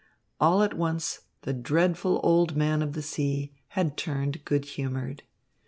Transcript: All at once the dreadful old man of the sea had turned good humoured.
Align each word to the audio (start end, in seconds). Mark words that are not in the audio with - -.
All 0.39 0.63
at 0.63 0.73
once 0.73 1.19
the 1.43 1.53
dreadful 1.53 2.19
old 2.23 2.55
man 2.57 2.81
of 2.81 2.93
the 2.93 3.03
sea 3.03 3.53
had 3.67 3.97
turned 3.97 4.43
good 4.45 4.65
humoured. 4.65 5.21